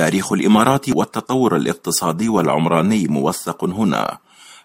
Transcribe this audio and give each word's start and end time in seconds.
تاريخ 0.00 0.32
الإمارات 0.32 0.88
والتطور 0.88 1.56
الاقتصادي 1.56 2.28
والعمراني 2.28 3.06
موثق 3.08 3.64
هنا. 3.64 4.18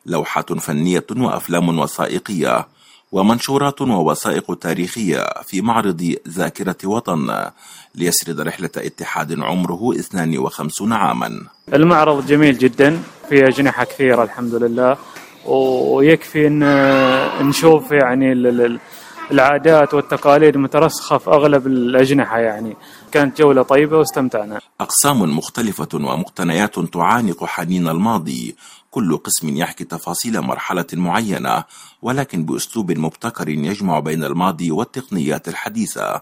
لوحة 0.06 0.42
فنية 0.42 1.06
وأفلام 1.18 1.80
وثائقية 1.80 2.68
ومنشورات 3.12 3.82
ووثائق 3.82 4.54
تاريخية 4.54 5.26
في 5.44 5.62
معرض 5.62 6.16
ذاكرة 6.28 6.76
وطن 6.86 7.50
ليسرد 7.96 8.40
رحلة 8.40 8.70
اتحاد 8.78 9.40
عمره 9.40 9.94
52 10.00 10.94
عاما. 10.94 11.42
المعرض 11.74 12.26
جميل 12.28 12.58
جدا 12.58 13.00
فيه 13.30 13.44
أجنحة 13.48 13.84
كثيرة 13.84 14.24
الحمد 14.24 14.54
لله 14.56 14.98
ويكفي 15.46 16.48
ان 16.48 16.64
نشوف 17.48 17.92
يعني 17.92 18.34
العادات 19.32 19.94
والتقاليد 19.94 20.58
مترسخة 20.58 21.18
في 21.18 21.30
أغلب 21.30 21.68
الأجنحة 21.68 22.40
يعني. 22.40 22.76
كانت 23.12 23.38
جولة 23.38 23.62
طيبة 23.62 23.98
واستمتعنا. 23.98 24.60
أقسام 24.82 25.38
مختلفة 25.38 25.88
ومقتنيات 25.94 26.80
تعانق 26.80 27.46
حنين 27.46 27.88
الماضي. 27.88 28.56
كل 28.92 29.18
قسم 29.18 29.58
يحكي 29.58 29.84
تفاصيل 29.84 30.42
مرحلة 30.42 30.86
معينة 30.94 31.64
ولكن 32.02 32.46
بأسلوب 32.46 32.92
مبتكر 32.92 33.50
يجمع 33.50 34.00
بين 34.00 34.24
الماضي 34.24 34.72
والتقنيات 34.72 35.48
الحديثة. 35.48 36.22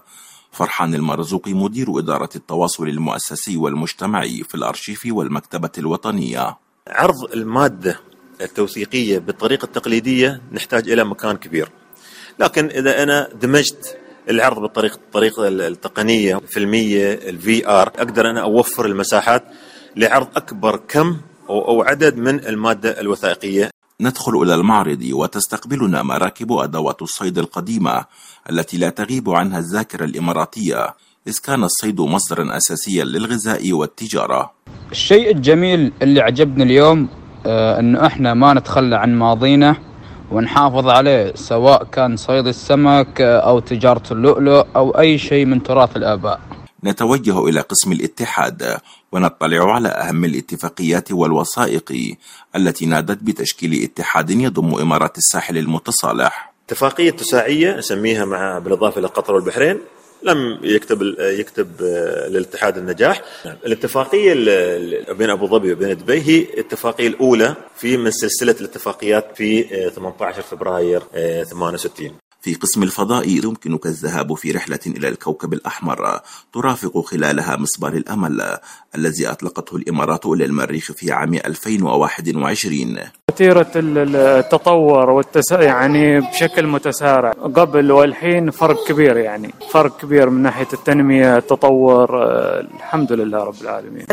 فرحان 0.52 0.94
المرزوقي 0.94 1.54
مدير 1.54 1.98
إدارة 1.98 2.28
التواصل 2.36 2.88
المؤسسي 2.88 3.56
والمجتمعي 3.56 4.44
في 4.48 4.54
الأرشيف 4.54 5.02
والمكتبة 5.10 5.70
الوطنية. 5.78 6.56
عرض 6.88 7.32
المادة 7.34 8.00
التوثيقية 8.40 9.18
بالطريقة 9.18 9.64
التقليدية 9.64 10.40
نحتاج 10.52 10.90
إلى 10.90 11.04
مكان 11.04 11.36
كبير. 11.36 11.70
لكن 12.38 12.66
إذا 12.66 13.02
أنا 13.02 13.28
دمجت 13.42 13.98
العرض 14.30 14.60
بالطريقة 14.62 14.94
الطريقة 14.94 15.48
التقنية 15.48 16.36
الفيلمية 16.36 17.12
ال 17.12 17.68
VR 17.68 17.88
أقدر 17.88 18.30
أنا 18.30 18.42
أوفر 18.42 18.86
المساحات 18.86 19.44
لعرض 19.96 20.28
أكبر 20.36 20.80
كم 20.88 21.16
أو 21.48 21.82
عدد 21.82 22.16
من 22.16 22.44
المادة 22.46 23.00
الوثائقية. 23.00 23.70
ندخل 24.00 24.42
إلى 24.42 24.54
المعرض 24.54 25.08
وتستقبلنا 25.12 26.02
مراكب 26.02 26.52
أدوات 26.52 27.02
الصيد 27.02 27.38
القديمة 27.38 28.04
التي 28.50 28.76
لا 28.76 28.90
تغيب 28.90 29.30
عنها 29.30 29.58
الذاكرة 29.58 30.04
الإماراتية 30.04 30.94
إذ 31.28 31.38
كان 31.44 31.64
الصيد 31.64 32.00
مصدرا 32.00 32.56
أساسيا 32.56 33.04
للغذاء 33.04 33.72
والتجارة. 33.72 34.50
الشيء 34.90 35.30
الجميل 35.30 35.92
اللي 36.02 36.20
عجبني 36.20 36.62
اليوم 36.62 37.08
آه 37.46 37.80
أنه 37.80 38.06
إحنا 38.06 38.34
ما 38.34 38.54
نتخلى 38.54 38.96
عن 38.96 39.18
ماضينا. 39.18 39.76
ونحافظ 40.30 40.88
عليه 40.88 41.32
سواء 41.34 41.84
كان 41.84 42.16
صيد 42.16 42.46
السمك 42.46 43.20
أو 43.20 43.58
تجارة 43.58 44.02
اللؤلؤ 44.10 44.66
أو 44.76 44.90
أي 44.90 45.18
شيء 45.18 45.44
من 45.44 45.62
تراث 45.62 45.96
الآباء. 45.96 46.40
نتوجه 46.84 47.48
إلى 47.48 47.60
قسم 47.60 47.92
الاتحاد 47.92 48.76
ونطلع 49.12 49.74
على 49.74 49.88
أهم 49.88 50.24
الاتفاقيات 50.24 51.12
والوثائق 51.12 52.16
التي 52.56 52.86
نادت 52.86 53.18
بتشكيل 53.22 53.82
اتحاد 53.82 54.30
يضم 54.30 54.74
إمارات 54.74 55.18
الساحل 55.18 55.58
المتصالح. 55.58 56.54
اتفاقية 56.68 57.10
تساعية 57.10 57.76
نسميها 57.76 58.24
مع 58.24 58.58
بالإضافة 58.58 58.98
إلى 58.98 59.06
قطر 59.06 59.34
والبحرين 59.34 59.78
لم 60.22 60.58
يكتب 60.62 61.02
يكتب 61.20 61.68
للاتحاد 62.30 62.78
النجاح. 62.78 63.22
الاتفاقية 63.66 64.34
بين 65.12 65.30
أبو 65.30 65.46
ظبي 65.46 65.72
وبين 65.72 65.96
دبي 65.96 66.20
هي 66.22 66.38
الاتفاقية 66.42 67.06
الأولى 67.08 67.56
في 67.76 67.96
من 67.96 68.10
سلسلة 68.10 68.56
الاتفاقيات 68.60 69.36
في 69.36 69.62
18 69.90 70.42
فبراير 70.42 71.00
68 71.44 72.18
في 72.44 72.54
قسم 72.54 72.82
الفضاء 72.82 73.28
يمكنك 73.28 73.86
الذهاب 73.86 74.34
في 74.34 74.50
رحلة 74.50 74.78
إلى 74.86 75.08
الكوكب 75.08 75.52
الأحمر 75.52 76.20
ترافق 76.54 77.00
خلالها 77.00 77.56
مسبار 77.56 77.92
الأمل 77.92 78.58
الذي 78.94 79.26
أطلقته 79.26 79.76
الإمارات 79.76 80.26
إلى 80.26 80.44
المريخ 80.44 80.92
في 80.92 81.12
عام 81.12 81.34
2021 81.34 82.98
وتيرة 83.30 83.70
التطور 83.76 85.10
والتس... 85.10 85.52
يعني 85.52 86.20
بشكل 86.20 86.66
متسارع. 86.66 87.30
قبل 87.32 87.92
والحين 87.92 88.50
فرق 88.50 88.86
كبير 88.88 89.16
يعني 89.16 89.54
فرق 89.70 90.00
كبير 90.00 90.30
من 90.30 90.42
ناحية 90.42 90.66
التنمية 90.72 91.36
التطور 91.36 92.08
الحمد 92.60 93.12
لله 93.12 93.38
رب 93.44 93.54
العالمين. 93.62 94.06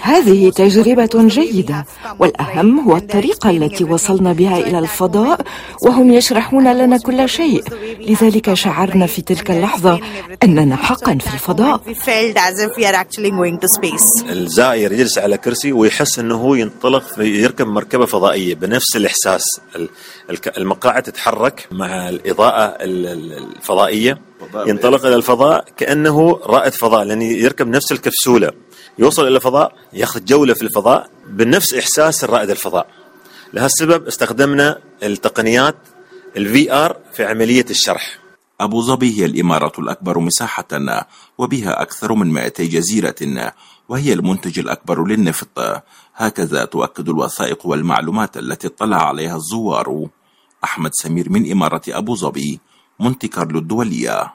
هذه 0.00 0.50
تجربة 0.50 1.10
جيدة 1.28 1.84
والأهم 2.18 2.80
هو 2.80 2.96
الطريقة 2.96 3.50
التي 3.50 3.84
وصلنا 3.84 4.32
بها 4.32 4.58
إلى 4.58 4.78
الفضاء 4.78 5.40
وهم 5.82 6.12
يشرحون 6.12 6.72
لنا 6.76 6.93
كل 6.98 7.28
شيء. 7.28 7.64
لذلك 8.00 8.54
شعرنا 8.54 9.06
في 9.06 9.22
تلك 9.22 9.50
اللحظة 9.50 10.00
أننا 10.42 10.76
حقا 10.76 11.18
في 11.18 11.34
الفضاء. 11.34 11.80
الزائر 14.28 14.92
يجلس 14.92 15.18
على 15.18 15.38
كرسي 15.38 15.72
ويحس 15.72 16.18
أنه 16.18 16.58
ينطلق 16.58 17.04
يركب 17.18 17.66
مركبة 17.66 18.06
فضائية 18.06 18.54
بنفس 18.54 18.96
الإحساس. 18.96 19.44
المقاعد 20.58 21.02
تتحرك 21.02 21.68
مع 21.70 22.08
الإضاءة 22.08 22.76
الفضائية. 22.80 24.18
ينطلق 24.66 25.06
إلى 25.06 25.16
الفضاء 25.16 25.64
كأنه 25.76 26.40
رائد 26.46 26.72
فضاء 26.72 27.04
لأن 27.04 27.22
يركب 27.22 27.68
نفس 27.68 27.92
الكبسولة. 27.92 28.50
يوصل 28.98 29.26
إلى 29.26 29.36
الفضاء 29.36 29.72
يأخذ 29.92 30.24
جولة 30.24 30.54
في 30.54 30.62
الفضاء 30.62 31.08
بنفس 31.30 31.74
إحساس 31.74 32.24
الرائد 32.24 32.50
الفضاء. 32.50 32.86
لهالسبب 33.52 34.06
استخدمنا 34.06 34.78
التقنيات 35.02 35.74
ال 36.36 36.72
VR 36.72 36.96
في 37.12 37.24
عملية 37.24 37.64
الشرح. 37.70 38.18
أبو 38.60 38.80
ظبي 38.80 39.20
هي 39.20 39.24
الإمارة 39.24 39.72
الأكبر 39.78 40.18
مساحة 40.18 41.06
وبها 41.38 41.82
أكثر 41.82 42.14
من 42.14 42.32
200 42.32 42.64
جزيرة 42.64 43.52
وهي 43.88 44.12
المنتج 44.12 44.58
الأكبر 44.58 45.06
للنفط. 45.06 45.82
هكذا 46.14 46.64
تؤكد 46.64 47.08
الوثائق 47.08 47.66
والمعلومات 47.66 48.36
التي 48.36 48.66
اطلع 48.66 49.08
عليها 49.08 49.36
الزوار 49.36 50.08
أحمد 50.64 50.90
سمير 50.94 51.30
من 51.30 51.50
إمارة 51.50 51.82
أبو 51.88 52.16
ظبي 52.16 52.60
مونتي 53.00 53.28
كارلو 53.28 53.58
الدولية 53.58 54.34